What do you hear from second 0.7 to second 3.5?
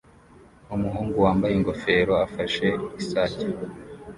Umuhungu wambaye ingofero afashe isake